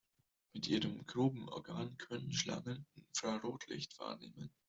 Mit 0.53 0.67
ihrem 0.67 1.05
Grubenorgan 1.05 1.95
können 1.99 2.31
Schlangen 2.33 2.87
Infrarotlicht 2.95 3.99
wahrnehmen. 3.99 4.51